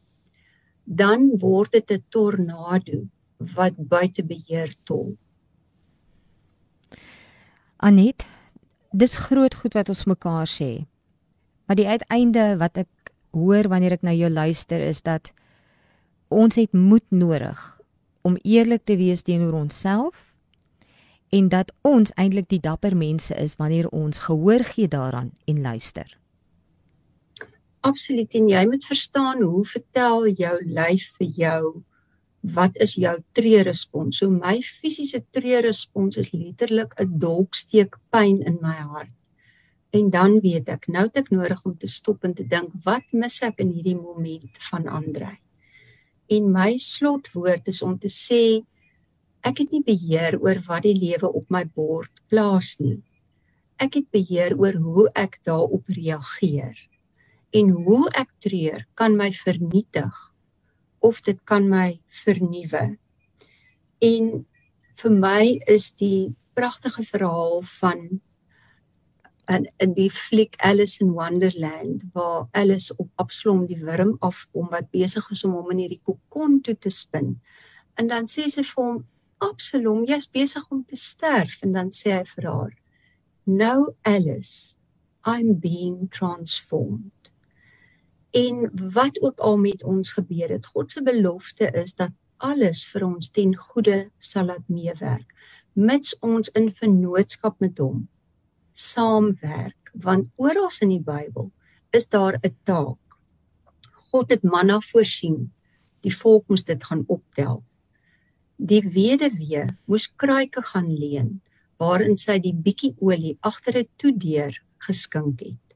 dan 0.89 1.37
word 1.39 1.73
dit 1.73 1.91
'n 1.91 2.05
tornado 2.09 3.09
wat 3.37 3.75
buite 3.77 4.25
beheer 4.25 4.75
tol. 4.85 5.17
Anet, 7.77 8.27
dis 8.91 9.17
groot 9.17 9.55
goed 9.55 9.75
wat 9.75 9.89
ons 9.89 10.05
mekaar 10.05 10.47
sê. 10.47 10.87
Maar 11.67 11.77
die 11.77 11.87
uiteinde 11.87 12.57
wat 12.59 12.77
ek 12.77 13.13
hoor 13.33 13.69
wanneer 13.69 13.99
ek 13.99 14.03
na 14.03 14.15
jou 14.17 14.31
luister 14.31 14.81
is 14.81 15.03
dat 15.03 15.33
ons 16.29 16.57
het 16.57 16.73
moed 16.73 17.05
nodig 17.11 17.59
om 18.23 18.37
eerlik 18.43 18.85
te 18.85 18.97
wees 18.97 19.23
teenoor 19.23 19.53
onsself 19.53 20.35
en 21.33 21.49
dat 21.49 21.73
ons 21.83 22.13
eintlik 22.17 22.49
die 22.49 22.61
dapper 22.61 22.97
mense 22.97 23.35
is 23.37 23.57
wanneer 23.57 23.89
ons 23.89 24.21
gehoor 24.29 24.65
gee 24.65 24.89
daaraan 24.89 25.33
en 25.47 25.61
luister 25.61 26.19
absoluut 27.81 28.35
en 28.35 28.49
jy 28.51 28.65
moet 28.67 28.85
verstaan 28.85 29.43
hoe 29.43 29.65
vertel 29.67 30.29
jou 30.37 30.57
lyf 30.65 31.13
vir 31.19 31.31
jou 31.45 31.63
wat 32.55 32.77
is 32.83 32.95
jou 32.95 33.15
tree 33.35 33.63
respons. 33.67 34.21
So 34.21 34.31
my 34.31 34.59
fisiese 34.63 35.21
tree 35.35 35.61
respons 35.65 36.17
is 36.17 36.33
letterlik 36.33 36.95
'n 37.01 37.19
dolksteek 37.19 37.99
pyn 38.11 38.43
in 38.43 38.59
my 38.63 38.79
hart. 38.93 39.18
En 39.91 40.11
dan 40.13 40.41
weet 40.45 40.69
ek, 40.69 40.89
nou 40.93 41.07
het 41.07 41.17
ek 41.23 41.31
nodig 41.33 41.63
om 41.65 41.77
te 41.81 41.89
stop 41.89 42.25
en 42.29 42.35
te 42.37 42.45
dink, 42.45 42.75
wat 42.85 43.07
mis 43.17 43.41
ek 43.47 43.63
in 43.65 43.73
hierdie 43.73 43.97
oomblik 43.97 44.61
van 44.69 44.89
Andre? 44.89 45.39
En 46.29 46.51
my 46.53 46.75
slotwoord 46.77 47.71
is 47.73 47.81
om 47.83 47.97
te 48.01 48.11
sê 48.13 48.61
ek 49.49 49.63
het 49.63 49.73
nie 49.73 49.85
beheer 49.87 50.37
oor 50.43 50.61
wat 50.67 50.85
die 50.85 50.97
lewe 50.99 51.31
op 51.33 51.49
my 51.49 51.65
bord 51.65 52.21
plaas 52.29 52.77
nie. 52.83 52.99
Ek 53.81 53.97
het 53.97 54.11
beheer 54.13 54.59
oor 54.59 54.77
hoe 54.77 55.07
ek 55.17 55.39
daarop 55.47 55.89
reageer 55.95 56.77
en 57.57 57.71
hoe 57.73 58.05
ek 58.13 58.29
treur 58.45 58.85
kan 58.99 59.17
my 59.17 59.31
vernietig 59.33 60.17
of 61.01 61.23
dit 61.25 61.39
kan 61.49 61.65
my 61.71 61.95
vernuwe. 62.25 62.99
En 64.05 64.33
vir 65.01 65.15
my 65.15 65.45
is 65.71 65.93
die 65.97 66.35
pragtige 66.59 67.07
verhaal 67.07 67.63
van 67.79 68.19
in 69.49 69.67
in 69.83 69.95
die 69.97 70.11
fliek 70.11 70.57
Alice 70.65 71.05
in 71.05 71.13
Wonderland 71.17 72.03
waar 72.13 72.49
Alice 72.53 72.95
op 72.97 73.09
Absalom 73.17 73.67
die 73.67 73.79
wurm 73.81 74.17
afkom 74.21 74.69
wat 74.75 74.91
besig 74.91 75.31
is 75.31 75.45
om 75.45 75.57
hom 75.57 75.71
in 75.75 75.85
hierdie 75.85 76.03
kokon 76.05 76.61
toe 76.61 76.77
te 76.79 76.91
spin. 76.91 77.39
En 77.97 78.11
dan 78.13 78.29
sê 78.31 78.49
sy 78.53 78.63
vir 78.63 78.85
hom 78.85 79.01
Absalom, 79.39 80.03
jy's 80.05 80.27
besig 80.35 80.65
om 80.75 80.83
te 80.85 80.97
sterf 80.99 81.63
en 81.63 81.77
dan 81.77 81.93
sê 81.95 82.17
hy 82.17 82.25
vir 82.27 82.47
haar: 82.51 82.73
"No 83.47 83.95
Alice, 84.03 84.77
I'm 85.27 85.59
being 85.61 86.09
transformed." 86.11 87.33
En 88.35 88.71
wat 88.93 89.21
ook 89.23 89.39
al 89.39 89.57
met 89.57 89.83
ons 89.83 90.13
gebeur 90.13 90.49
het, 90.49 90.67
God 90.67 90.93
se 90.93 91.03
belofte 91.03 91.71
is 91.73 91.95
dat 91.95 92.13
alles 92.39 92.85
vir 92.93 93.05
ons 93.07 93.31
ten 93.31 93.55
goeie 93.57 93.99
sal 94.19 94.51
laat 94.51 94.69
meewerk 94.71 95.35
mits 95.79 96.17
ons 96.27 96.51
in 96.59 96.71
vennootskap 96.75 97.59
met 97.63 97.79
hom 97.83 98.07
saamwerk 98.79 99.93
want 100.07 100.31
oral 100.37 100.71
in 100.85 100.95
die 100.95 101.03
Bybel 101.03 101.51
is 101.91 102.09
daar 102.09 102.39
'n 102.43 102.57
taak. 102.65 102.99
God 104.11 104.31
het 104.31 104.43
manna 104.43 104.81
voorsien. 104.81 105.53
Die 106.01 106.15
volk 106.17 106.49
moes 106.49 106.65
dit 106.65 106.85
gaan 106.85 107.05
optel. 107.07 107.65
Die 108.57 108.83
weduwee 108.83 109.67
moes 109.85 110.07
kruike 110.17 110.63
gaan 110.63 110.91
leen 110.95 111.43
waarin 111.77 112.17
sy 112.17 112.39
die 112.39 112.55
bietjie 112.55 112.95
olie 113.01 113.39
agter 113.41 113.79
'n 113.79 113.89
toedeur 113.97 114.55
geskink 114.79 115.41
het 115.41 115.69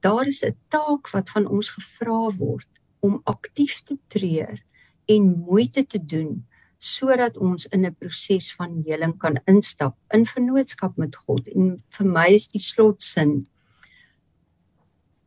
daar 0.00 0.26
is 0.26 0.42
'n 0.44 0.56
taak 0.68 1.10
wat 1.10 1.30
van 1.30 1.46
ons 1.46 1.70
gevra 1.70 2.30
word 2.36 2.68
om 3.00 3.20
aktief 3.24 3.82
te 3.82 3.98
tree 4.06 4.62
en 5.04 5.38
moeite 5.38 5.86
te 5.86 6.04
doen 6.04 6.46
sodat 6.78 7.36
ons 7.36 7.66
in 7.66 7.86
'n 7.86 7.94
proses 7.94 8.54
van 8.54 8.82
heling 8.86 9.18
kan 9.18 9.38
instap 9.46 9.96
in 10.14 10.24
vennootskap 10.26 10.96
met 10.96 11.16
God. 11.16 11.48
En 11.48 11.82
vir 11.88 12.06
my 12.06 12.26
is 12.28 12.48
die 12.48 12.60
slotsin 12.60 13.46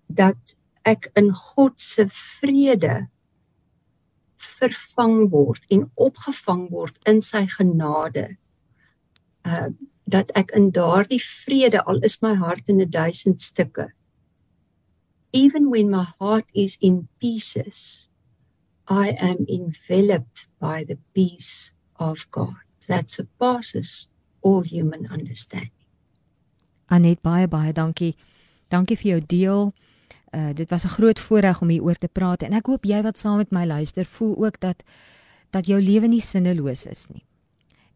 dat 0.08 0.56
ek 0.86 1.12
in 1.16 1.34
God 1.34 1.82
se 1.82 2.08
vrede 2.10 3.08
vervang 4.38 5.30
word 5.32 5.62
en 5.70 5.92
opgevang 5.96 6.70
word 6.72 6.98
in 7.06 7.22
sy 7.22 7.48
genade. 7.48 8.38
Uh 9.46 9.70
dat 10.12 10.32
ek 10.36 10.52
in 10.52 10.72
daardie 10.72 11.22
vrede 11.24 11.86
al 11.86 12.02
is 12.04 12.22
my 12.22 12.34
hart 12.36 12.70
in 12.70 12.82
'n 12.82 12.90
duisend 12.90 13.42
stukke 13.42 13.92
even 15.34 15.70
when 15.70 15.90
my 15.90 16.08
heart 16.20 16.46
is 16.54 16.78
in 16.82 17.08
pieces, 17.20 18.11
I 18.90 19.16
am 19.20 19.46
enveloped 19.48 20.48
by 20.60 20.84
the 20.84 20.98
peace 21.14 21.74
of 21.96 22.28
God 22.32 22.56
that 22.88 23.10
surpasses 23.10 24.10
all 24.42 24.62
human 24.62 25.08
understanding. 25.12 25.72
Anet 26.88 27.22
baie 27.22 27.48
baie 27.48 27.74
dankie. 27.74 28.16
Dankie 28.68 28.98
vir 28.98 29.12
jou 29.12 29.22
deel. 29.26 29.74
Uh 30.32 30.54
dit 30.54 30.70
was 30.70 30.84
'n 30.84 30.96
groot 30.98 31.20
voorreg 31.20 31.62
om 31.62 31.70
hieroor 31.70 31.98
te 31.98 32.08
praat 32.08 32.44
en 32.44 32.54
ek 32.54 32.66
hoop 32.66 32.84
jy 32.86 33.02
wat 33.02 33.18
saam 33.18 33.38
met 33.38 33.52
my 33.52 33.66
luister 33.66 34.06
voel 34.06 34.46
ook 34.46 34.60
dat 34.60 34.84
dat 35.50 35.66
jou 35.66 35.82
lewe 35.82 36.08
nie 36.08 36.22
sinneloos 36.22 36.86
is 36.86 37.08
nie. 37.08 37.26